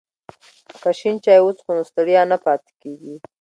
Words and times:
که 0.81 0.89
شین 0.99 1.15
چای 1.23 1.39
وڅښو 1.41 1.71
نو 1.77 1.83
ستړیا 1.89 2.21
نه 2.31 2.37
پاتې 2.45 2.71
کیږي. 2.81 3.15